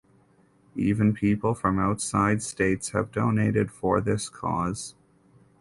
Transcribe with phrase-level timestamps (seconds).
[0.77, 4.95] Even people from outside states have donated for this cause.